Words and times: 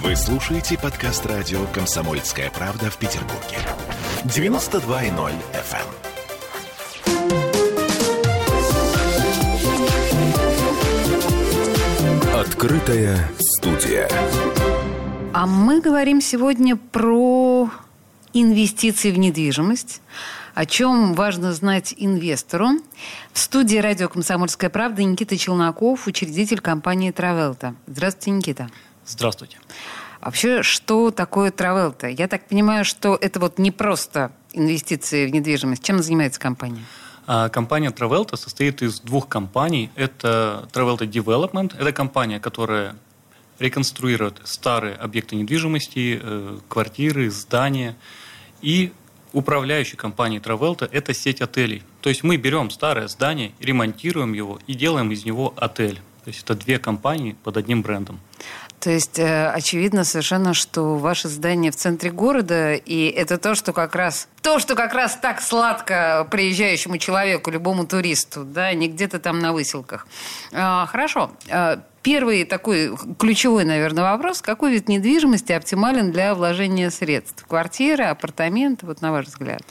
Вы 0.00 0.16
слушаете 0.16 0.78
подкаст 0.78 1.26
радио 1.26 1.66
«Комсомольская 1.66 2.50
правда» 2.50 2.90
в 2.90 2.96
Петербурге. 2.96 3.58
92.0 4.24 5.32
FM. 5.52 5.86
Открытая 12.34 13.28
студия. 13.38 14.08
А 15.34 15.46
мы 15.46 15.82
говорим 15.82 16.22
сегодня 16.22 16.76
про 16.76 17.68
инвестиции 18.32 19.10
в 19.10 19.18
недвижимость, 19.18 20.00
о 20.54 20.64
чем 20.64 21.12
важно 21.12 21.52
знать 21.52 21.92
инвестору. 21.98 22.68
В 23.34 23.38
студии 23.38 23.76
радио 23.76 24.08
«Комсомольская 24.08 24.70
правда» 24.70 25.04
Никита 25.04 25.36
Челноков, 25.36 26.06
учредитель 26.06 26.60
компании 26.60 27.10
«Травелта». 27.10 27.74
Здравствуйте, 27.86 28.30
Никита. 28.30 28.70
Здравствуйте. 29.06 29.58
Вообще, 30.20 30.62
что 30.62 31.10
такое 31.10 31.50
Травелта? 31.50 32.08
Я 32.08 32.28
так 32.28 32.46
понимаю, 32.46 32.84
что 32.84 33.18
это 33.20 33.40
вот 33.40 33.58
не 33.58 33.70
просто 33.70 34.30
инвестиции 34.52 35.26
в 35.26 35.30
недвижимость. 35.30 35.82
Чем 35.82 36.00
занимается 36.00 36.38
компания? 36.38 36.84
А, 37.26 37.48
компания 37.48 37.90
Travelta 37.90 38.36
состоит 38.36 38.82
из 38.82 39.00
двух 39.00 39.28
компаний. 39.28 39.90
Это 39.96 40.68
Travelta 40.72 41.08
Development. 41.08 41.74
Это 41.76 41.92
компания, 41.92 42.38
которая 42.38 42.96
реконструирует 43.58 44.40
старые 44.44 44.96
объекты 44.96 45.36
недвижимости, 45.36 46.20
э, 46.22 46.58
квартиры, 46.68 47.30
здания. 47.30 47.96
И 48.60 48.92
управляющей 49.32 49.96
компанией 49.96 50.40
Travelta– 50.40 50.88
это 50.92 51.14
сеть 51.14 51.40
отелей. 51.40 51.82
То 52.00 52.08
есть 52.08 52.22
мы 52.22 52.36
берем 52.36 52.70
старое 52.70 53.08
здание, 53.08 53.52
ремонтируем 53.60 54.32
его 54.32 54.58
и 54.66 54.74
делаем 54.74 55.10
из 55.10 55.24
него 55.24 55.54
отель. 55.56 56.00
То 56.24 56.28
есть 56.28 56.42
это 56.44 56.54
две 56.54 56.78
компании 56.78 57.36
под 57.42 57.56
одним 57.56 57.82
брендом. 57.82 58.20
То 58.82 58.90
есть 58.90 59.20
э, 59.20 59.48
очевидно 59.50 60.02
совершенно, 60.02 60.54
что 60.54 60.96
ваше 60.96 61.28
здание 61.28 61.70
в 61.70 61.76
центре 61.76 62.10
города, 62.10 62.74
и 62.74 63.06
это 63.10 63.38
то, 63.38 63.54
что 63.54 63.72
как 63.72 63.94
раз 63.94 64.26
то, 64.42 64.58
что 64.58 64.74
как 64.74 64.92
раз 64.92 65.16
так 65.22 65.40
сладко 65.40 66.26
приезжающему 66.28 66.98
человеку, 66.98 67.52
любому 67.52 67.86
туристу, 67.86 68.42
да, 68.42 68.72
не 68.74 68.88
где-то 68.88 69.20
там 69.20 69.38
на 69.38 69.52
выселках. 69.52 70.08
А, 70.52 70.86
хорошо. 70.86 71.30
А, 71.48 71.80
первый 72.02 72.44
такой 72.44 72.90
ключевой, 73.20 73.64
наверное, 73.64 74.02
вопрос. 74.02 74.42
Какой 74.42 74.72
вид 74.72 74.88
недвижимости 74.88 75.52
оптимален 75.52 76.10
для 76.10 76.34
вложения 76.34 76.90
средств? 76.90 77.46
Квартиры, 77.46 78.06
апартаменты, 78.06 78.84
вот 78.84 79.00
на 79.00 79.12
ваш 79.12 79.26
взгляд? 79.26 79.62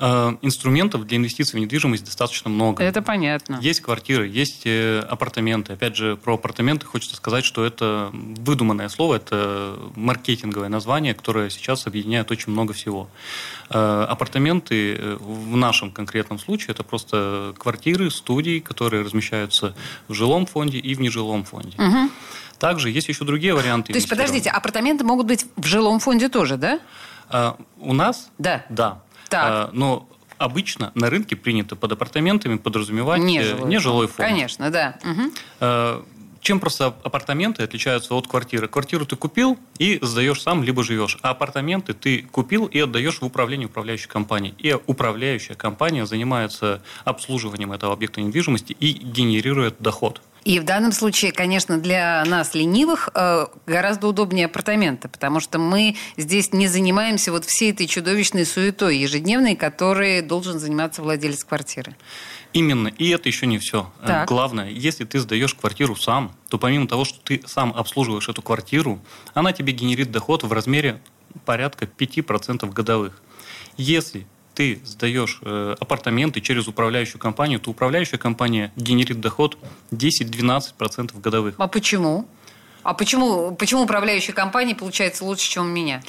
Э, 0.00 0.36
инструментов 0.42 1.06
для 1.06 1.18
инвестиций 1.18 1.58
в 1.58 1.62
недвижимость 1.62 2.04
достаточно 2.04 2.50
много. 2.50 2.82
Это 2.82 3.00
понятно. 3.00 3.58
Есть 3.60 3.80
квартиры, 3.80 4.26
есть 4.26 4.62
э, 4.64 4.98
апартаменты. 5.08 5.74
Опять 5.74 5.94
же, 5.94 6.16
про 6.16 6.34
апартаменты 6.34 6.84
хочется 6.84 7.14
сказать, 7.14 7.44
что 7.44 7.64
это 7.64 8.10
выдуманное 8.12 8.88
слово, 8.88 9.16
это 9.16 9.78
маркетинговое 9.94 10.68
название, 10.68 11.14
которое 11.14 11.48
сейчас 11.48 11.86
объединяет 11.86 12.32
очень 12.32 12.50
много 12.50 12.72
всего. 12.72 13.08
Э, 13.70 14.06
апартаменты 14.08 15.16
в 15.20 15.56
нашем 15.56 15.92
конкретном 15.92 16.40
случае 16.40 16.72
это 16.72 16.82
просто 16.82 17.54
квартиры, 17.56 18.10
студии, 18.10 18.58
которые 18.58 19.04
размещаются 19.04 19.76
в 20.08 20.14
жилом 20.14 20.46
фонде 20.46 20.78
и 20.78 20.94
в 20.96 21.00
нежилом 21.00 21.44
фонде. 21.44 21.76
Угу. 21.78 22.10
Также 22.58 22.90
есть 22.90 23.08
еще 23.08 23.24
другие 23.24 23.54
варианты. 23.54 23.92
То 23.92 23.98
есть, 23.98 24.08
подождите, 24.08 24.50
апартаменты 24.50 25.04
могут 25.04 25.26
быть 25.26 25.46
в 25.56 25.66
жилом 25.66 26.00
фонде 26.00 26.28
тоже, 26.28 26.56
да? 26.56 26.80
У 27.78 27.92
нас? 27.92 28.30
Да. 28.38 28.64
Да. 28.68 29.03
Так. 29.34 29.50
А, 29.50 29.70
но 29.72 30.08
обычно 30.38 30.92
на 30.94 31.10
рынке 31.10 31.34
принято 31.34 31.74
под 31.74 31.90
апартаментами 31.90 32.56
подразумевать 32.56 33.20
нежилой, 33.20 33.68
нежилой 33.68 34.06
фонд. 34.06 34.28
Конечно, 34.28 34.70
да. 34.70 34.96
Угу. 35.02 36.04
Чем 36.40 36.60
просто 36.60 36.94
апартаменты 37.02 37.62
отличаются 37.62 38.14
от 38.14 38.28
квартиры? 38.28 38.68
Квартиру 38.68 39.06
ты 39.06 39.16
купил 39.16 39.58
и 39.78 39.98
сдаешь 40.02 40.42
сам, 40.42 40.62
либо 40.62 40.84
живешь. 40.84 41.18
А 41.22 41.30
апартаменты 41.30 41.94
ты 41.94 42.22
купил 42.30 42.66
и 42.66 42.78
отдаешь 42.78 43.22
в 43.22 43.24
управление 43.24 43.66
управляющей 43.66 44.08
компании. 44.08 44.54
И 44.58 44.76
управляющая 44.86 45.56
компания 45.56 46.06
занимается 46.06 46.82
обслуживанием 47.04 47.72
этого 47.72 47.92
объекта 47.92 48.20
недвижимости 48.20 48.76
и 48.78 48.92
генерирует 48.92 49.76
доход. 49.80 50.20
И 50.44 50.60
в 50.60 50.64
данном 50.64 50.92
случае, 50.92 51.32
конечно, 51.32 51.78
для 51.78 52.22
нас, 52.26 52.54
ленивых, 52.54 53.08
э, 53.14 53.46
гораздо 53.66 54.08
удобнее 54.08 54.46
апартаменты, 54.46 55.08
потому 55.08 55.40
что 55.40 55.58
мы 55.58 55.96
здесь 56.18 56.52
не 56.52 56.68
занимаемся 56.68 57.32
вот 57.32 57.46
всей 57.46 57.72
этой 57.72 57.86
чудовищной 57.86 58.44
суетой 58.44 58.98
ежедневной, 58.98 59.56
которой 59.56 60.20
должен 60.20 60.58
заниматься 60.58 61.00
владелец 61.02 61.44
квартиры. 61.44 61.96
Именно. 62.52 62.88
И 62.88 63.08
это 63.08 63.28
еще 63.28 63.46
не 63.46 63.58
все. 63.58 63.90
Э, 64.02 64.06
так. 64.06 64.28
Главное, 64.28 64.68
если 64.68 65.04
ты 65.04 65.18
сдаешь 65.18 65.54
квартиру 65.54 65.96
сам, 65.96 66.36
то 66.50 66.58
помимо 66.58 66.86
того, 66.86 67.06
что 67.06 67.18
ты 67.20 67.42
сам 67.46 67.72
обслуживаешь 67.74 68.28
эту 68.28 68.42
квартиру, 68.42 69.00
она 69.32 69.52
тебе 69.52 69.72
генерит 69.72 70.10
доход 70.10 70.42
в 70.42 70.52
размере 70.52 71.00
порядка 71.46 71.86
5% 71.86 72.70
годовых. 72.70 73.22
Если 73.76 74.26
ты 74.54 74.80
сдаешь 74.84 75.40
э, 75.42 75.74
апартаменты 75.78 76.40
через 76.40 76.68
управляющую 76.68 77.18
компанию, 77.18 77.60
то 77.60 77.70
управляющая 77.70 78.18
компания 78.18 78.72
генерит 78.76 79.20
доход 79.20 79.58
10-12% 79.90 81.20
годовых. 81.20 81.54
А 81.58 81.66
почему? 81.66 82.26
А 82.82 82.94
почему, 82.94 83.54
почему 83.56 83.82
управляющая 83.82 84.34
компания 84.34 84.74
получается 84.74 85.24
лучше, 85.24 85.50
чем 85.50 85.64
у 85.64 85.68
меня? 85.68 86.02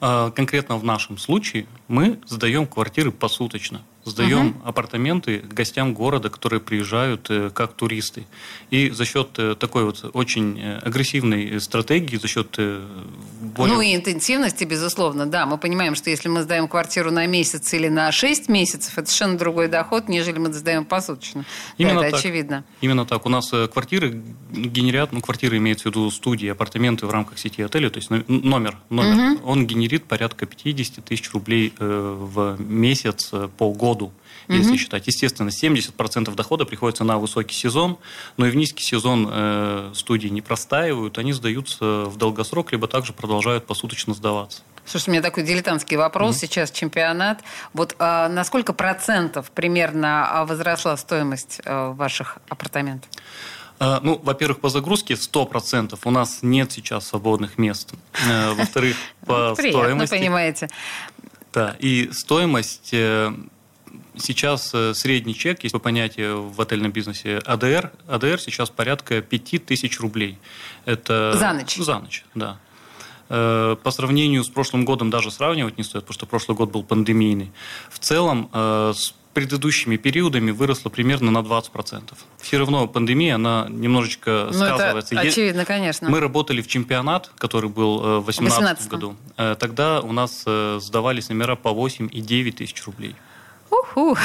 А, 0.00 0.30
конкретно 0.30 0.76
в 0.78 0.84
нашем 0.84 1.18
случае 1.18 1.66
мы 1.88 2.18
сдаем 2.26 2.66
квартиры 2.66 3.12
посуточно 3.12 3.82
сдаем 4.04 4.48
угу. 4.48 4.56
апартаменты 4.64 5.38
гостям 5.38 5.94
города, 5.94 6.28
которые 6.28 6.60
приезжают 6.60 7.30
э, 7.30 7.50
как 7.50 7.74
туристы. 7.74 8.26
И 8.70 8.90
за 8.90 9.04
счет 9.04 9.28
э, 9.38 9.54
такой 9.54 9.84
вот 9.84 10.10
очень 10.12 10.58
э, 10.58 10.78
агрессивной 10.78 11.60
стратегии, 11.60 12.16
за 12.16 12.26
счет 12.26 12.58
более... 12.58 13.76
Ну 13.76 13.80
и 13.80 13.94
интенсивности, 13.94 14.64
безусловно, 14.64 15.26
да. 15.26 15.46
Мы 15.46 15.56
понимаем, 15.56 15.94
что 15.94 16.10
если 16.10 16.28
мы 16.28 16.42
сдаем 16.42 16.66
квартиру 16.66 17.10
на 17.10 17.26
месяц 17.26 17.72
или 17.74 17.88
на 17.88 18.10
6 18.10 18.48
месяцев, 18.48 18.98
это 18.98 19.08
совершенно 19.08 19.38
другой 19.38 19.68
доход, 19.68 20.08
нежели 20.08 20.38
мы 20.38 20.52
сдаем 20.52 20.84
посуточно. 20.84 21.44
Именно 21.78 22.00
да, 22.00 22.06
это 22.06 22.16
так. 22.16 22.20
очевидно. 22.20 22.64
Именно 22.80 23.06
так. 23.06 23.24
У 23.24 23.28
нас 23.28 23.50
квартиры 23.72 24.20
генерят, 24.50 25.12
ну, 25.12 25.20
квартиры 25.20 25.58
имеется 25.58 25.84
в 25.84 25.86
виду 25.86 26.10
студии, 26.10 26.48
апартаменты 26.48 27.06
в 27.06 27.10
рамках 27.10 27.38
сети 27.38 27.62
отелей, 27.62 27.90
то 27.90 27.98
есть 27.98 28.10
номер, 28.10 28.78
номер, 28.90 29.36
угу. 29.36 29.50
он 29.50 29.66
генерит 29.66 30.04
порядка 30.04 30.46
50 30.46 31.04
тысяч 31.04 31.30
рублей 31.32 31.72
в 31.78 32.56
месяц 32.58 33.30
по 33.56 33.64
году, 33.92 34.12
угу. 34.48 34.56
если 34.56 34.76
считать. 34.76 35.06
Естественно, 35.06 35.48
70% 35.48 36.34
дохода 36.34 36.64
приходится 36.64 37.04
на 37.04 37.18
высокий 37.18 37.54
сезон, 37.54 37.98
но 38.36 38.46
и 38.46 38.50
в 38.50 38.56
низкий 38.56 38.82
сезон 38.82 39.28
э, 39.30 39.92
студии 39.94 40.28
не 40.28 40.40
простаивают, 40.40 41.18
они 41.18 41.32
сдаются 41.32 42.04
в 42.04 42.16
долгосрок, 42.16 42.72
либо 42.72 42.88
также 42.88 43.12
продолжают 43.12 43.66
посуточно 43.66 44.14
сдаваться. 44.14 44.62
Слушай, 44.84 45.10
у 45.10 45.12
меня 45.12 45.22
такой 45.22 45.44
дилетантский 45.44 45.96
вопрос. 45.96 46.36
Mm-hmm. 46.36 46.40
Сейчас 46.40 46.70
чемпионат. 46.72 47.42
Вот 47.72 47.94
а, 48.00 48.28
на 48.28 48.42
сколько 48.42 48.72
процентов 48.72 49.50
примерно 49.52 50.28
а, 50.28 50.44
возросла 50.44 50.96
стоимость 50.96 51.60
а, 51.64 51.92
ваших 51.92 52.38
апартаментов? 52.48 53.08
А, 53.78 54.00
ну, 54.02 54.20
во-первых, 54.22 54.60
по 54.60 54.68
загрузке 54.68 55.14
100%. 55.14 55.98
У 56.04 56.10
нас 56.10 56.40
нет 56.42 56.72
сейчас 56.72 57.08
свободных 57.08 57.58
мест. 57.58 57.92
Э, 58.28 58.52
во-вторых, 58.52 58.96
по 59.26 59.54
стоимости... 59.54 59.62
Приятно, 59.62 60.06
понимаете. 60.06 60.68
Да, 61.52 61.76
и 61.78 62.10
стоимость 62.12 62.90
э, 62.92 63.32
Сейчас 64.16 64.70
э, 64.74 64.92
средний 64.94 65.34
чек, 65.34 65.64
есть 65.64 65.80
понятие 65.80 66.34
в 66.34 66.60
отельном 66.60 66.92
бизнесе 66.92 67.38
АДР. 67.38 67.92
АДР 68.08 68.40
сейчас 68.40 68.68
порядка 68.68 69.22
5000 69.22 70.00
рублей. 70.00 70.38
Это... 70.84 71.34
За 71.36 71.52
ночь? 71.52 71.76
За 71.76 71.98
ночь, 71.98 72.24
да. 72.34 72.58
Э, 73.30 73.76
по 73.82 73.90
сравнению 73.90 74.44
с 74.44 74.50
прошлым 74.50 74.84
годом 74.84 75.08
даже 75.08 75.30
сравнивать 75.30 75.78
не 75.78 75.84
стоит, 75.84 76.04
потому 76.04 76.14
что 76.14 76.26
прошлый 76.26 76.56
год 76.56 76.70
был 76.70 76.82
пандемийный. 76.82 77.52
В 77.88 77.98
целом, 78.00 78.50
э, 78.52 78.92
с 78.94 79.14
предыдущими 79.32 79.96
периодами 79.96 80.50
выросло 80.50 80.90
примерно 80.90 81.30
на 81.30 81.38
20%. 81.38 82.12
Все 82.38 82.58
равно 82.58 82.86
пандемия, 82.86 83.36
она 83.36 83.66
немножечко 83.70 84.48
ну, 84.48 84.52
сказывается. 84.52 85.14
Это 85.14 85.26
очевидно, 85.26 85.64
конечно. 85.64 86.10
Мы 86.10 86.20
работали 86.20 86.60
в 86.60 86.66
чемпионат, 86.66 87.30
который 87.38 87.70
был 87.70 88.20
в 88.20 88.24
2018 88.24 88.88
году. 88.88 89.16
Тогда 89.36 90.02
у 90.02 90.12
нас 90.12 90.44
сдавались 90.84 91.30
номера 91.30 91.56
по 91.56 91.70
8 91.70 92.10
и 92.12 92.20
9 92.20 92.56
тысяч 92.56 92.84
рублей. 92.84 93.16
Уху, 93.72 94.18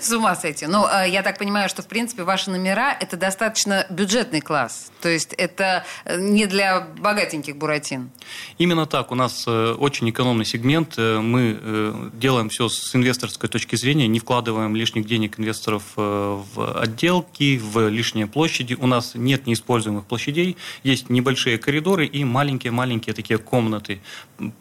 с 0.00 0.10
ума 0.12 0.34
сойти. 0.34 0.66
Ну, 0.66 0.86
э, 0.86 1.06
я 1.10 1.22
так 1.22 1.38
понимаю, 1.38 1.68
что, 1.68 1.82
в 1.82 1.86
принципе, 1.86 2.22
ваши 2.22 2.50
номера– 2.50 2.96
это 3.00 3.18
достаточно 3.18 3.86
бюджетный 3.90 4.40
класс. 4.40 4.90
То 5.02 5.10
есть 5.10 5.34
это 5.34 5.84
э, 6.06 6.18
не 6.18 6.46
для 6.46 6.80
богатеньких 6.80 7.56
буратин. 7.56 8.10
Именно 8.56 8.86
так. 8.86 9.12
У 9.12 9.14
нас 9.14 9.44
э, 9.46 9.72
очень 9.72 10.08
экономный 10.08 10.46
сегмент. 10.46 10.96
Мы 10.96 12.10
делаем 12.14 12.48
все 12.48 12.70
с 12.70 12.94
инвесторской 12.96 13.50
точки 13.50 13.76
зрения, 13.76 14.08
не 14.08 14.20
вкладываем 14.20 14.74
лишних 14.74 15.06
денег 15.06 15.38
инвесторов 15.38 15.82
в 15.96 16.80
отделки, 16.80 17.58
в 17.58 17.88
лишние 17.88 18.26
площади. 18.26 18.74
У 18.74 18.86
нас 18.86 19.12
нет 19.14 19.46
неиспользуемых 19.46 20.06
площадей. 20.06 20.56
Есть 20.82 21.10
небольшие 21.10 21.58
коридоры 21.58 22.06
и 22.06 22.24
маленькие-маленькие 22.24 23.14
такие 23.14 23.38
комнаты 23.38 24.00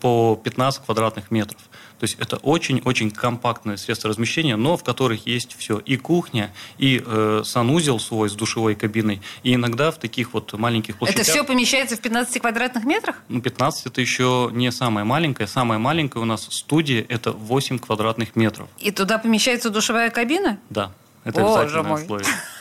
по 0.02 0.36
15 0.44 0.84
квадратных 0.84 1.31
метров. 1.31 1.62
То 2.01 2.06
есть 2.06 2.18
это 2.18 2.38
очень-очень 2.38 3.12
компактное 3.12 3.77
средство 3.77 4.09
размещения, 4.09 4.56
но 4.56 4.75
в 4.75 4.83
которых 4.83 5.27
есть 5.27 5.56
все. 5.56 5.77
И 5.77 5.98
кухня, 5.98 6.51
и 6.80 7.00
э, 7.06 7.44
санузел 7.45 8.00
свой 8.00 8.27
с 8.27 8.33
душевой 8.33 8.74
кабиной. 8.74 9.21
И 9.44 9.53
иногда 9.53 9.92
в 9.92 10.00
таких 10.00 10.33
вот 10.33 10.51
маленьких 10.53 10.98
площадях... 10.98 11.21
Это 11.21 11.31
все 11.31 11.44
помещается 11.44 11.95
в 11.95 12.00
15 12.00 12.42
квадратных 12.42 12.86
метрах? 12.86 13.18
Ну, 13.30 13.39
15 13.39 13.86
это 13.86 14.01
еще 14.01 14.50
не 14.51 14.71
самое 14.71 15.06
маленькое. 15.06 15.48
Самое 15.48 15.80
маленькое 15.80 16.24
у 16.24 16.25
нас 16.25 16.48
студия 16.50 17.06
это 17.07 17.33
8 17.33 17.77
квадратных 17.77 18.36
метров. 18.36 18.68
И 18.80 18.89
туда 18.89 19.19
помещается 19.19 19.69
душевая 19.69 20.09
кабина? 20.09 20.57
Да. 20.71 20.94
Это 21.24 21.42
Боже 21.42 21.62
обязательное 21.62 21.83
мой. 21.83 22.01
условие. 22.01 22.27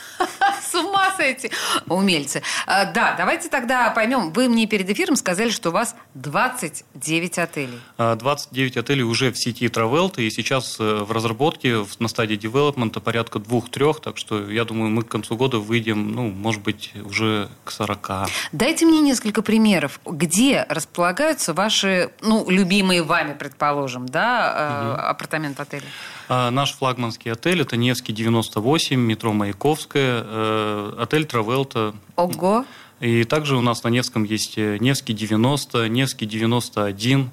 Сойти. 1.31 1.50
Умельцы. 1.88 2.43
А, 2.67 2.85
Да, 2.87 3.15
давайте 3.17 3.49
тогда 3.49 3.91
поймем. 3.91 4.32
Вы 4.32 4.49
мне 4.49 4.67
перед 4.67 4.88
эфиром 4.91 5.17
сказали, 5.17 5.50
что 5.50 5.71
у 5.71 5.73
вас 5.73 5.94
29 6.15 7.38
отелей. 7.38 7.81
А, 7.99 8.17
29 8.17 8.77
отелей 8.77 9.03
уже 9.03 9.31
в 9.31 9.38
сети 9.38 9.67
Travel, 9.67 10.21
и 10.21 10.31
сейчас 10.31 10.77
э, 10.81 11.05
в 11.05 11.12
разработке, 11.12 11.85
на 11.99 12.09
стадии 12.09 12.37
девелопмента 12.37 13.00
порядка 13.00 13.38
двух-трех, 13.38 14.00
так 14.00 14.17
что 14.17 14.50
я 14.50 14.65
думаю, 14.65 14.91
мы 14.91 15.03
к 15.03 15.09
концу 15.09 15.37
года 15.37 15.59
выйдем, 15.59 16.12
ну, 16.12 16.31
может 16.31 16.62
быть, 16.62 16.93
уже 17.05 17.49
к 17.65 17.71
40. 17.71 18.29
Дайте 18.53 18.87
мне 18.87 19.00
несколько 19.00 19.43
примеров, 19.43 20.00
где 20.05 20.67
располагаются 20.69 21.55
ваши, 21.55 22.11
ну, 22.23 22.49
любимые 22.50 23.03
вами, 23.03 23.35
предположим, 23.35 24.06
да, 24.06 24.97
э, 24.99 25.00
апартаменты 25.11 25.62
отеля. 25.62 25.87
А 26.29 26.50
Наш 26.50 26.75
флагманский 26.75 27.32
отель– 27.32 27.61
это 27.62 27.77
Невский 27.77 28.12
98, 28.12 29.00
метро 29.00 29.32
Маяковская, 29.32 30.23
э, 30.25 30.94
отель 31.20 31.26
Травелта. 31.26 31.94
Ого! 32.17 32.64
И 33.00 33.25
также 33.25 33.56
у 33.56 33.61
нас 33.62 33.82
на 33.82 33.88
Невском 33.88 34.25
есть 34.25 34.58
э, 34.58 34.76
Невский 34.78 35.14
90, 35.14 35.88
Невский 35.88 36.26
91. 36.26 37.31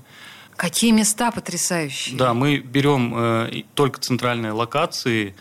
Какие 0.56 0.92
места 0.92 1.32
потрясающие. 1.32 2.18
Да, 2.18 2.34
мы 2.34 2.58
берем 2.58 3.14
э, 3.16 3.64
только 3.76 4.00
центральные 4.00 4.54
локации, 4.54 5.36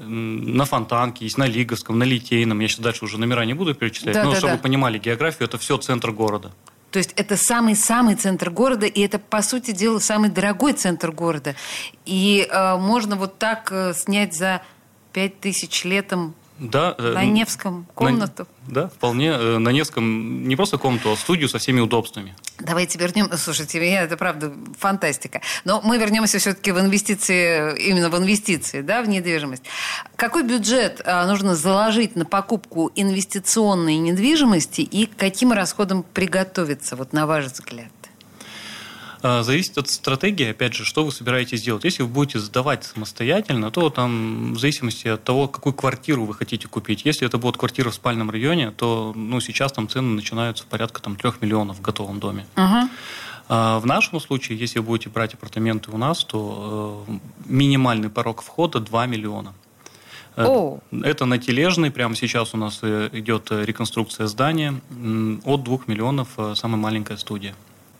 на 0.00 0.64
Фонтанке, 0.64 1.24
есть 1.24 1.38
на 1.38 1.46
Лиговском, 1.46 1.98
на 1.98 2.04
Литейном. 2.04 2.60
Я 2.60 2.68
сейчас 2.68 2.78
дальше 2.78 3.04
уже 3.04 3.18
номера 3.18 3.44
не 3.44 3.54
буду 3.54 3.74
перечислять, 3.74 4.14
Да, 4.14 4.22
но 4.22 4.30
да, 4.30 4.36
чтобы 4.36 4.52
да. 4.52 4.56
вы 4.56 4.62
понимали 4.62 4.96
географию, 4.96 5.48
это 5.48 5.58
все 5.58 5.76
центр 5.76 6.12
города. 6.12 6.52
То 6.92 7.00
есть 7.00 7.12
это 7.16 7.36
самый-самый 7.36 8.14
центр 8.14 8.50
города, 8.50 8.86
и 8.86 9.00
это, 9.00 9.18
по 9.18 9.42
сути 9.42 9.72
дела, 9.72 9.98
самый 9.98 10.30
дорогой 10.30 10.74
центр 10.74 11.10
города. 11.10 11.56
И 12.06 12.46
э, 12.48 12.76
можно 12.76 13.16
вот 13.16 13.38
так 13.38 13.72
э, 13.72 13.92
снять 13.92 14.36
за 14.36 14.62
5 15.14 15.40
тысяч 15.40 15.84
летом 15.84 16.36
Да, 16.58 16.94
э, 16.98 17.12
на 17.14 17.24
Невском 17.24 17.80
на- 17.80 17.94
комнату. 17.94 18.48
да, 18.66 18.88
вполне. 18.88 19.28
э, 19.28 19.58
На 19.58 19.68
Невском 19.70 20.46
не 20.48 20.56
просто 20.56 20.78
комнату, 20.78 21.12
а 21.12 21.16
студию 21.16 21.48
со 21.48 21.58
всеми 21.58 21.80
удобствами. 21.80 22.34
Давайте 22.58 22.98
вернем. 22.98 23.30
Слушайте, 23.36 23.78
меня 23.80 24.02
это 24.02 24.16
правда 24.16 24.52
фантастика. 24.78 25.40
Но 25.64 25.80
мы 25.82 25.98
вернемся 25.98 26.38
все-таки 26.38 26.72
в 26.72 26.80
инвестиции, 26.80 27.78
именно 27.88 28.10
в 28.10 28.16
инвестиции, 28.18 28.80
да, 28.82 29.02
в 29.02 29.08
недвижимость. 29.08 29.62
Какой 30.16 30.42
бюджет 30.42 31.00
а, 31.04 31.26
нужно 31.26 31.54
заложить 31.54 32.16
на 32.16 32.24
покупку 32.24 32.90
инвестиционной 32.96 33.96
недвижимости 33.98 34.80
и 34.80 35.06
к 35.06 35.16
каким 35.16 35.52
расходам 35.52 36.02
приготовиться, 36.02 36.96
вот 36.96 37.12
на 37.12 37.26
ваш 37.26 37.44
взгляд? 37.46 37.88
А, 39.22 39.42
Зависит 39.42 39.76
от 39.78 39.88
стратегии, 39.88 40.50
опять 40.50 40.74
же, 40.74 40.84
что 40.84 41.04
вы 41.04 41.12
собираетесь 41.12 41.62
делать. 41.62 41.84
Если 41.84 42.02
вы 42.02 42.08
будете 42.08 42.38
сдавать 42.38 42.84
самостоятельно, 42.84 43.70
то 43.70 43.90
там 43.90 44.54
в 44.54 44.58
зависимости 44.58 45.08
от 45.08 45.24
того, 45.24 45.48
какую 45.48 45.72
квартиру 45.72 46.24
вы 46.24 46.34
хотите 46.34 46.68
купить. 46.68 47.04
Если 47.04 47.26
это 47.26 47.38
будет 47.38 47.56
квартира 47.56 47.90
в 47.90 47.94
спальном 47.94 48.30
районе, 48.30 48.70
то 48.70 49.12
ну, 49.16 49.40
сейчас 49.40 49.72
там 49.72 49.88
цены 49.88 50.14
начинаются 50.14 50.64
порядка 50.68 51.02
там, 51.02 51.16
3 51.16 51.32
миллионов 51.40 51.78
в 51.78 51.80
готовом 51.80 52.20
доме. 52.20 52.46
А 53.50 53.80
В 53.80 53.86
нашем 53.86 54.20
случае, 54.20 54.58
если 54.58 54.78
вы 54.78 54.86
будете 54.86 55.08
брать 55.08 55.34
апартаменты 55.34 55.90
у 55.90 55.96
нас, 55.96 56.22
то 56.22 57.04
э, 57.08 57.12
минимальный 57.46 58.10
порог 58.10 58.42
входа 58.42 58.78
2 58.78 59.06
миллиона. 59.06 59.54
Э, 60.36 60.44
О. 60.46 60.78
Это 60.92 61.24
на 61.24 61.38
тележный. 61.38 61.90
Прямо 61.90 62.14
сейчас 62.14 62.52
у 62.52 62.58
нас 62.58 62.80
э, 62.82 63.08
идет 63.12 63.50
э, 63.50 63.64
реконструкция 63.64 64.26
здания. 64.26 64.74
От 65.44 65.64
2 65.64 65.78
миллионов 65.86 66.28
э, 66.36 66.54
самая 66.56 66.76
маленькая 66.76 67.16
студия. 67.16 67.54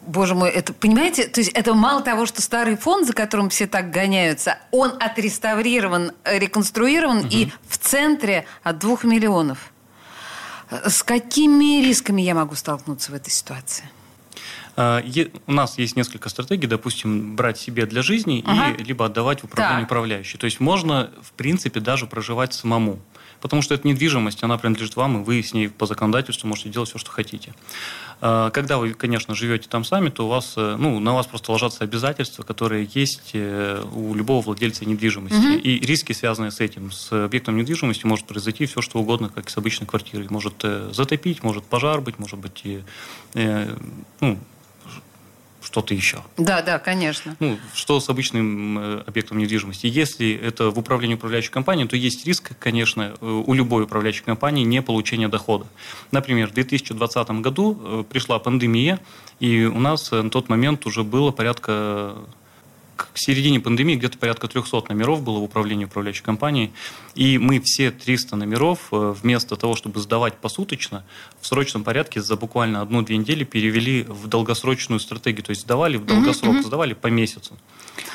Боже 0.09 0.35
мой, 0.35 0.49
это, 0.49 0.73
понимаете, 0.73 1.29
то 1.29 1.41
есть 1.41 1.53
это 1.53 1.75
мало 1.75 2.01
того, 2.01 2.25
что 2.25 2.41
старый 2.41 2.79
фонд, 2.79 3.07
за 3.07 3.13
которым 3.13 3.51
все 3.51 3.67
так 3.67 3.91
гоняются, 3.91 4.57
он 4.71 4.95
отреставрирован, 4.99 6.13
э, 6.25 6.39
реконструирован 6.39 7.27
и 7.31 7.51
в 7.69 7.77
центре 7.77 8.47
от 8.63 8.79
двух 8.79 9.05
миллионов. 9.05 9.71
С 10.71 11.03
какими 11.03 11.83
рисками 11.87 12.23
я 12.23 12.35
могу 12.35 12.55
столкнуться 12.55 13.13
в 13.13 13.15
этой 13.15 13.29
ситуации? 13.29 13.85
А, 14.77 15.03
У 15.47 15.53
нас 15.53 15.77
есть 15.77 15.95
несколько 15.95 16.31
стратегий, 16.31 16.67
допустим, 16.67 17.37
брать 17.37 17.59
себе 17.59 17.85
для 17.85 18.01
жизни 18.01 18.43
Ага. 18.47 18.77
и 18.79 18.85
либо 18.85 19.05
отдавать 19.05 19.41
в 19.41 19.45
управление 19.45 19.81
Так. 19.81 19.89
управляющей. 19.91 20.39
То 20.39 20.47
есть 20.47 20.59
можно, 20.59 21.11
в 21.23 21.33
принципе, 21.33 21.81
даже 21.81 22.07
проживать 22.07 22.55
самому. 22.55 22.99
Потому 23.41 23.63
что 23.63 23.75
это 23.75 23.87
недвижимость, 23.87 24.43
она 24.43 24.59
принадлежит 24.59 24.97
вам, 24.97 25.21
и 25.21 25.25
вы 25.25 25.43
с 25.43 25.55
ней 25.55 25.69
по 25.69 25.87
законодательству 25.87 26.49
можете 26.49 26.71
делать 26.71 26.89
все, 26.89 26.99
что 26.99 27.11
хотите. 27.11 27.55
А, 28.21 28.51
Когда 28.51 28.79
вы, 28.79 28.95
конечно, 28.95 29.35
живете 29.35 29.69
там 29.69 29.85
сами, 29.85 30.09
то 30.09 30.27
у 30.27 30.29
вас, 30.29 30.55
э, 30.57 30.77
ну, 30.79 30.99
на 30.99 31.15
вас 31.15 31.27
просто 31.27 31.53
ложатся 31.53 31.85
обязательства, 31.85 32.43
которые 32.43 32.89
есть 32.93 33.31
э, 33.35 33.83
у 33.93 34.15
любого 34.15 34.43
владельца 34.43 34.85
недвижимости. 34.85 35.59
И 35.59 35.79
риски, 35.87 36.13
связанные 36.13 36.51
с 36.51 36.61
этим. 36.61 36.91
С 36.91 37.13
объектом 37.13 37.57
недвижимости 37.57 38.07
может 38.07 38.27
произойти 38.27 38.67
все, 38.67 38.81
что 38.81 38.99
угодно, 38.99 39.29
как 39.29 39.49
и 39.49 39.51
с 39.51 39.57
обычной 39.57 39.87
квартирой. 39.87 40.27
Может 40.31 40.55
э, 40.65 40.91
затопить, 40.93 41.43
может 41.43 41.65
пожар 41.65 42.01
быть, 42.01 42.19
может 42.19 42.39
быть 42.39 42.63
и, 42.65 42.83
ну, 44.21 44.39
что-то 45.69 45.93
еще. 45.93 46.23
Да, 46.39 46.63
да, 46.63 46.79
конечно. 46.79 47.37
Ну, 47.41 47.59
что 47.75 48.01
с 48.01 48.09
обычным 48.09 48.79
э, 48.79 49.03
объектом 49.07 49.37
недвижимости? 49.37 49.87
Если 49.87 50.33
это 50.33 50.71
в 50.71 50.79
управлении 50.79 51.15
управляющей 51.15 51.51
компанией, 51.51 51.87
то 51.87 51.95
есть 51.95 52.27
риск, 52.27 52.53
конечно, 52.59 53.15
э, 53.21 53.43
у 53.47 53.53
любой 53.53 53.83
управляющей 53.85 54.25
компании 54.25 54.65
не 54.65 54.81
получения 54.81 55.29
дохода. 55.29 55.67
Например, 56.11 56.49
в 56.49 56.55
2020 56.55 57.31
году 57.43 57.79
э, 57.79 58.05
пришла 58.09 58.39
пандемия, 58.39 58.99
и 59.41 59.65
у 59.65 59.79
нас 59.79 60.11
на 60.11 60.31
тот 60.31 60.49
момент 60.49 60.87
уже 60.87 61.05
было 61.05 61.33
порядка 61.33 62.17
к 62.99 63.11
середине 63.15 63.61
пандемии 63.61 63.95
где-то 63.95 64.19
порядка 64.19 64.49
300 64.49 64.85
номеров 64.89 65.23
было 65.23 65.39
в 65.39 65.45
управлении 65.45 65.85
управляющей 65.85 66.25
компанией. 66.25 66.73
И 67.15 67.39
мы 67.39 67.61
все 67.61 67.93
300 67.93 68.37
номеров, 68.37 68.89
э, 68.91 69.15
вместо 69.23 69.55
того, 69.57 69.77
чтобы 69.77 70.01
сдавать 70.01 70.35
посуточно, 70.35 71.05
в 71.41 71.47
срочном 71.47 71.85
порядке 71.85 72.21
за 72.21 72.37
буквально 72.37 72.83
одну-две 72.83 73.17
недели 73.17 73.45
перевели 73.45 74.03
в 74.03 74.27
долгосрочную 74.27 74.99
стратегию. 74.99 75.45
То 75.45 75.51
есть 75.51 75.63
сдавали 75.63 75.97
в 75.97 76.07
долгосрок, 76.07 76.63
сдавали 76.65 76.95
по 76.95 77.07
месяцу. 77.07 77.57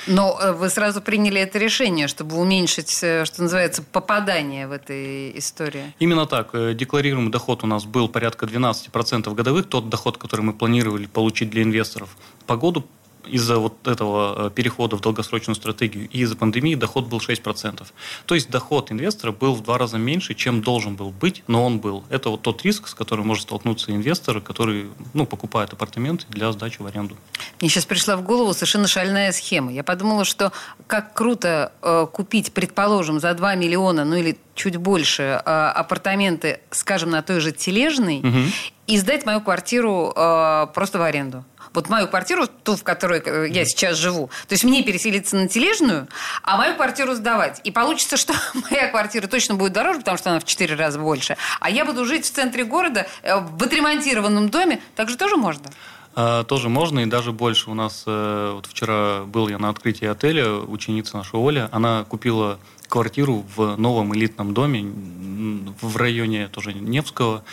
Но 0.05 0.37
э, 0.41 0.51
вы 0.51 0.69
сразу 0.69 1.01
приняли 1.01 1.39
это 1.39 1.57
решение, 1.59 2.07
чтобы 2.07 2.35
уменьшить, 2.35 2.99
э, 3.01 3.23
что 3.23 3.41
называется, 3.41 3.83
попадание 3.83 4.67
в 4.67 4.73
этой 4.73 5.37
истории. 5.37 5.93
Именно 5.99 6.25
так. 6.25 6.51
Декларируемый 6.75 7.31
доход 7.31 7.63
у 7.63 7.67
нас 7.67 7.85
был 7.85 8.09
порядка 8.09 8.45
12% 8.45 9.33
годовых, 9.33 9.67
тот 9.69 9.87
доход, 9.87 10.17
который 10.17 10.41
мы 10.41 10.53
планировали 10.53 11.05
получить 11.05 11.49
для 11.49 11.63
инвесторов. 11.63 12.09
По 12.45 12.57
году 12.57 12.85
из-за 13.27 13.57
вот 13.57 13.87
этого 13.87 14.47
э, 14.47 14.49
перехода 14.51 14.95
в 14.95 15.01
долгосрочную 15.01 15.55
стратегию 15.55 16.09
и 16.09 16.19
из-за 16.19 16.35
пандемии 16.35 16.75
доход 16.75 17.07
был 17.07 17.19
6%. 17.19 17.85
То 18.25 18.35
есть 18.35 18.49
доход 18.49 18.91
инвестора 18.91 19.31
был 19.31 19.55
в 19.55 19.63
два 19.63 19.77
раза 19.77 19.97
меньше, 19.97 20.33
чем 20.33 20.61
должен 20.61 20.95
был 20.95 21.11
быть, 21.11 21.43
но 21.47 21.65
он 21.65 21.79
был. 21.79 22.03
Это 22.09 22.29
вот 22.29 22.41
тот 22.41 22.63
риск, 22.63 22.87
с 22.87 22.93
которым 22.93 23.27
может 23.27 23.43
столкнуться 23.43 23.91
инвестор, 23.91 24.41
который 24.41 24.89
ну, 25.13 25.25
покупает 25.25 25.73
апартаменты 25.73 26.25
для 26.29 26.51
сдачи 26.51 26.81
в 26.81 26.85
аренду. 26.85 27.15
Мне 27.59 27.69
сейчас 27.69 27.85
пришла 27.85 28.17
в 28.17 28.23
голову 28.23 28.53
совершенно 28.53 28.87
шальная 28.87 29.31
схема. 29.31 29.71
Я 29.71 29.83
подумала, 29.83 30.25
что 30.25 30.51
как 30.87 31.13
круто 31.13 31.71
э, 31.81 32.07
купить, 32.11 32.53
предположим, 32.53 33.19
за 33.19 33.33
2 33.33 33.55
миллиона, 33.55 34.05
ну 34.05 34.15
или 34.15 34.37
чуть 34.55 34.77
больше, 34.77 35.23
э, 35.23 35.39
апартаменты, 35.45 36.59
скажем, 36.71 37.09
на 37.09 37.21
той 37.21 37.39
же 37.39 37.51
Тележной, 37.51 38.23
и 38.85 38.97
сдать 38.97 39.25
мою 39.25 39.39
квартиру 39.39 40.11
э, 40.13 40.67
просто 40.73 40.99
в 40.99 41.01
аренду. 41.01 41.45
Вот 41.73 41.89
мою 41.89 42.07
квартиру, 42.07 42.47
ту, 42.47 42.75
в 42.75 42.83
которой 42.83 43.21
э, 43.25 43.47
я 43.49 43.65
сейчас 43.65 43.97
живу. 43.97 44.29
То 44.47 44.53
есть 44.53 44.63
мне 44.63 44.83
переселиться 44.83 45.35
на 45.35 45.47
Тележную, 45.47 46.07
а 46.43 46.57
мою 46.57 46.75
квартиру 46.75 47.15
сдавать. 47.15 47.61
И 47.63 47.71
получится, 47.71 48.17
что 48.17 48.33
моя 48.69 48.89
квартира 48.89 49.27
точно 49.27 49.55
будет 49.55 49.73
дороже, 49.73 49.99
потому 49.99 50.17
что 50.17 50.29
она 50.29 50.39
в 50.39 50.45
4 50.45 50.75
раза 50.75 50.99
больше. 50.99 51.35
А 51.59 51.69
я 51.69 51.85
буду 51.85 52.05
жить 52.05 52.25
в 52.25 52.31
центре 52.31 52.63
города, 52.63 53.07
э, 53.23 53.39
в 53.39 53.63
отремонтированном 53.63 54.49
доме. 54.49 54.81
Так 54.95 55.09
же 55.09 55.17
тоже 55.17 55.35
можно? 55.35 55.69
А, 56.15 56.43
Тоже 56.43 56.69
можно 56.69 56.99
и 56.99 57.05
даже 57.05 57.31
больше. 57.31 57.71
У 57.71 57.73
нас 57.73 58.03
э, 58.05 58.51
вот 58.53 58.67
вчера 58.67 59.23
был 59.23 59.47
я 59.47 59.57
на 59.57 59.69
открытии 59.69 60.07
отеля, 60.07 60.51
ученица 60.51 61.17
наша 61.17 61.37
Оля, 61.37 61.69
она 61.71 62.03
купила 62.03 62.59
квартиру 62.87 63.43
в 63.55 63.75
новом 63.77 64.13
элитном 64.13 64.53
доме 64.53 64.85
в 65.81 65.97
районе 65.97 66.47
тоже 66.47 66.73
Невского. 66.73 67.43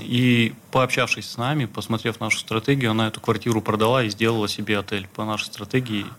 И 0.00 0.54
пообщавшись 0.70 1.30
с 1.30 1.36
нами, 1.36 1.66
посмотрев 1.66 2.20
нашу 2.20 2.38
стратегию, 2.38 2.90
она 2.90 3.08
эту 3.08 3.20
квартиру 3.20 3.60
продала 3.60 4.02
и 4.02 4.08
сделала 4.08 4.48
себе 4.48 4.78
отель 4.78 5.08
по 5.14 5.24
нашей 5.24 5.46
стратегии. 5.46 6.06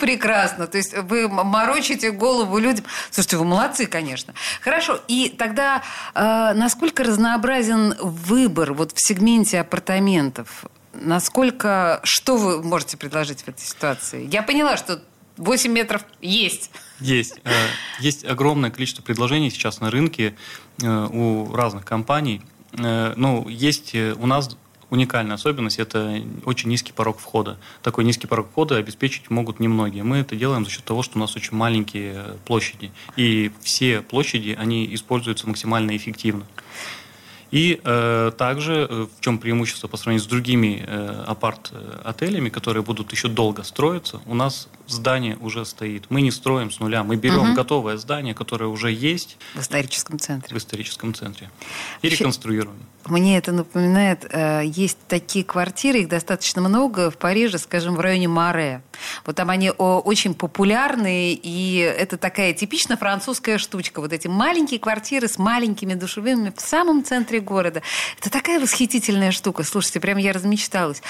Прекрасно. 0.00 0.66
То 0.66 0.78
есть 0.78 0.96
вы 0.96 1.28
морочите 1.28 2.10
голову 2.10 2.58
людям. 2.58 2.84
Слушайте, 3.10 3.36
вы 3.36 3.44
молодцы, 3.44 3.86
конечно. 3.86 4.34
Хорошо. 4.60 5.00
И 5.08 5.34
тогда 5.36 5.82
э, 6.14 6.52
насколько 6.54 7.04
разнообразен 7.04 7.94
выбор 8.00 8.72
вот 8.72 8.92
в 8.92 9.00
сегменте 9.00 9.60
апартаментов? 9.60 10.64
насколько... 10.92 12.00
Что 12.04 12.36
вы 12.36 12.62
можете 12.62 12.96
предложить 12.96 13.42
в 13.42 13.48
этой 13.48 13.62
ситуации? 13.62 14.28
Я 14.30 14.42
поняла, 14.42 14.76
что 14.76 15.00
8 15.40 15.72
метров 15.72 16.04
есть. 16.20 16.70
Есть. 17.00 17.40
Э, 17.44 17.50
есть 17.98 18.24
огромное 18.24 18.70
количество 18.70 19.02
предложений 19.02 19.50
сейчас 19.50 19.80
на 19.80 19.90
рынке 19.90 20.34
э, 20.82 21.08
у 21.10 21.52
разных 21.54 21.84
компаний. 21.84 22.42
Э, 22.72 23.14
ну, 23.16 23.48
есть 23.48 23.94
у 23.94 24.26
нас 24.26 24.56
уникальная 24.90 25.36
особенность– 25.36 25.78
это 25.78 26.22
очень 26.44 26.68
низкий 26.68 26.92
порог 26.92 27.18
входа. 27.18 27.58
Такой 27.82 28.04
низкий 28.04 28.26
порог 28.26 28.50
входа 28.50 28.76
обеспечить 28.76 29.30
могут 29.30 29.60
немногие. 29.60 30.02
Мы 30.02 30.18
это 30.18 30.36
делаем 30.36 30.64
за 30.64 30.70
счет 30.70 30.84
того, 30.84 31.02
что 31.02 31.16
у 31.16 31.20
нас 31.20 31.34
очень 31.36 31.56
маленькие 31.56 32.36
площади. 32.44 32.92
И 33.16 33.50
все 33.62 34.02
площади, 34.02 34.56
они 34.60 34.92
используются 34.94 35.48
максимально 35.48 35.96
эффективно. 35.96 36.44
И 37.50 37.80
э, 37.82 38.32
также, 38.36 38.86
э, 38.88 39.06
в 39.16 39.20
чем 39.20 39.38
преимущество 39.38 39.88
по 39.88 39.96
сравнению 39.96 40.24
с 40.24 40.28
другими 40.28 40.84
э, 40.86 41.24
апарт-отелями, 41.26 42.48
которые 42.48 42.82
будут 42.82 43.10
еще 43.12 43.28
долго 43.28 43.64
строиться, 43.64 44.20
у 44.26 44.34
нас 44.34 44.68
здание 44.86 45.36
уже 45.40 45.64
стоит. 45.64 46.06
Мы 46.10 46.20
не 46.20 46.30
строим 46.30 46.70
с 46.70 46.80
нуля, 46.80 47.02
мы 47.02 47.16
берем 47.16 47.50
угу. 47.50 47.54
готовое 47.54 47.96
здание, 47.96 48.34
которое 48.34 48.66
уже 48.66 48.92
есть. 48.92 49.36
В 49.54 49.60
историческом 49.60 50.18
центре. 50.18 50.54
В 50.54 50.58
историческом 50.58 51.14
центре. 51.14 51.50
И 52.02 52.06
Вообще, 52.06 52.18
реконструируем. 52.18 52.78
Мне 53.06 53.38
это 53.38 53.52
напоминает, 53.52 54.26
э, 54.30 54.62
есть 54.64 54.98
такие 55.08 55.44
квартиры, 55.44 56.00
их 56.00 56.08
достаточно 56.08 56.62
много 56.62 57.10
в 57.10 57.16
Париже, 57.16 57.58
скажем, 57.58 57.96
в 57.96 58.00
районе 58.00 58.28
Маре. 58.28 58.82
Вот 59.24 59.36
там 59.36 59.50
они 59.50 59.70
очень 59.70 60.34
популярны, 60.34 61.32
и 61.32 61.76
это 61.78 62.16
такая 62.16 62.52
типично 62.52 62.96
французская 62.96 63.58
штучка. 63.58 64.00
Вот 64.00 64.12
эти 64.12 64.28
маленькие 64.28 64.78
квартиры 64.78 65.26
с 65.28 65.38
маленькими 65.38 65.94
душевыми 65.94 66.52
в 66.54 66.60
самом 66.60 67.02
центре 67.04 67.39
города. 67.40 67.82
Это 68.18 68.30
такая 68.30 68.60
восхитительная 68.60 69.32
штука. 69.32 69.62
Слушайте, 69.64 70.00
прям 70.00 70.18
я 70.18 70.32
размечталась. 70.32 71.02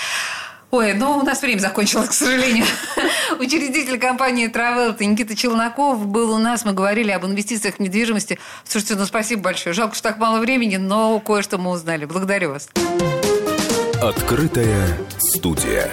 Ой, 0.70 0.94
ну 0.94 1.18
у 1.18 1.22
нас 1.22 1.42
время 1.42 1.58
закончилось, 1.58 2.08
к 2.08 2.12
сожалению. 2.12 2.64
Учредитель 3.40 3.98
компании 3.98 4.48
Travel 4.48 4.94
Никита 5.04 5.34
Челноков 5.34 6.06
был 6.06 6.32
у 6.32 6.38
нас. 6.38 6.64
Мы 6.64 6.72
говорили 6.72 7.10
об 7.10 7.26
инвестициях 7.26 7.76
в 7.76 7.78
недвижимости. 7.80 8.38
Слушайте, 8.64 8.94
ну 8.94 9.04
спасибо 9.04 9.42
большое. 9.42 9.74
Жалко, 9.74 9.94
что 9.96 10.10
так 10.10 10.18
мало 10.18 10.38
времени, 10.38 10.76
но 10.76 11.18
кое-что 11.18 11.58
мы 11.58 11.72
узнали. 11.72 12.04
Благодарю 12.04 12.50
вас. 12.50 12.68
Открытая 14.00 14.96
студия. 15.18 15.90